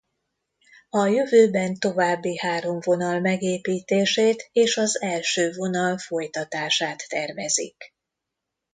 [0.89, 7.93] A jövőben további három vonal megépítését és az első vonal folytatását tervezik.